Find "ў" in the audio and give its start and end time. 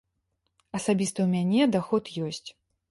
1.23-1.27